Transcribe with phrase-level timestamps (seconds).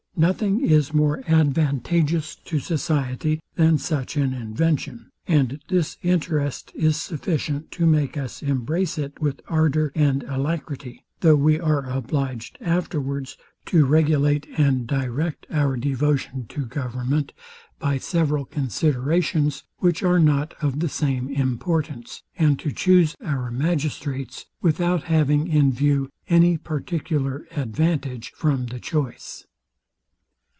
[0.17, 7.71] Nothing is more advantageous to society than such an invention; and this interest is sufficient
[7.71, 13.35] to make us embrace it with ardour and alacrity; though we are obliged afterwards
[13.65, 17.33] to regulate and direct our devotion to government
[17.79, 24.45] by several considerations, which are not of the same importance, and to chuse our magistrates
[24.61, 29.47] without having in view any particular advantage from the choice.